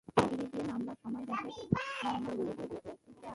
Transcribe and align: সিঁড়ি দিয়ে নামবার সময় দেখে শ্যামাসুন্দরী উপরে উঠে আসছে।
সিঁড়ি 0.07 0.45
দিয়ে 0.51 0.65
নামবার 0.69 0.95
সময় 1.03 1.25
দেখে 1.29 1.49
শ্যামাসুন্দরী 1.99 2.43
উপরে 2.51 2.67
উঠে 2.75 2.89
আসছে। 2.93 3.27